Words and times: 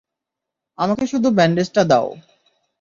আমাকে 0.79 1.03
শুধু 1.07 1.27
ব্যান্ডেজটা 1.37 1.81
দাও? 1.91 2.07